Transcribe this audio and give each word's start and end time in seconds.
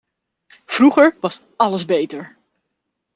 Vroeger 0.65 1.15
was 1.21 1.39
alles 1.59 1.85
beter. 1.85 2.35